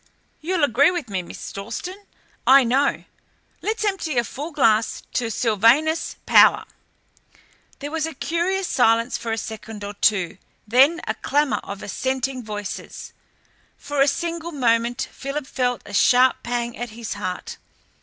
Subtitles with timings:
[0.39, 2.07] You'll agree with me, Miss Dalstan,
[2.47, 3.03] I know.
[3.61, 6.65] Let's empty a full glass to Sylvanus Power!"
[7.77, 12.41] There was a curious silence for a second or two, then a clamour of assenting
[12.41, 13.13] voices.
[13.77, 17.59] For a single moment Philip felt a sharp pang at his heart.